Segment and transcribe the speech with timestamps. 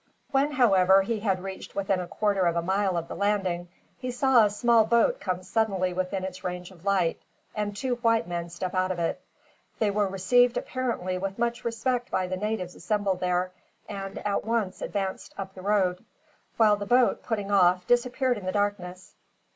[0.31, 3.67] When, however, he had reached within a quarter of a mile of the landing,
[3.99, 7.21] he saw a small boat come suddenly within its range of light,
[7.53, 9.21] and two white men step out of it.
[9.77, 13.51] They were received, apparently, with much respect by the natives assembled there,
[13.87, 16.03] and at once advanced up the road;
[16.57, 19.13] while the boat, putting off, disappeared in the darkness.